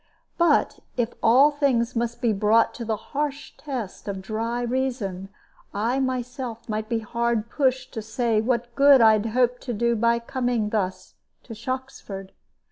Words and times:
But 0.39 0.79
if 0.97 1.13
all 1.21 1.51
things 1.51 1.95
must 1.95 2.21
be 2.23 2.33
brought 2.33 2.73
to 2.73 2.83
the 2.83 2.95
harsh 2.95 3.55
test 3.55 4.07
of 4.07 4.19
dry 4.19 4.63
reason, 4.63 5.29
I 5.75 5.99
myself 5.99 6.67
might 6.67 6.89
be 6.89 6.97
hard 7.01 7.51
pushed 7.51 7.93
to 7.93 8.01
say 8.01 8.41
what 8.41 8.73
good 8.73 8.99
I 8.99 9.19
hoped 9.19 9.61
to 9.61 9.73
do 9.75 9.95
by 9.95 10.17
coming 10.17 10.69
thus 10.71 11.13
to 11.43 11.53
Shoxford. 11.53 12.31